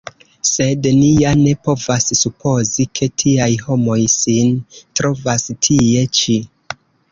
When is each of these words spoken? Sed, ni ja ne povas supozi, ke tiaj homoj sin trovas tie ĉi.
Sed, 0.51 0.87
ni 1.01 1.09
ja 1.23 1.33
ne 1.41 1.53
povas 1.69 2.07
supozi, 2.21 2.87
ke 3.01 3.09
tiaj 3.25 3.49
homoj 3.67 3.99
sin 4.15 4.51
trovas 5.01 5.49
tie 5.71 6.05
ĉi. 6.23 6.41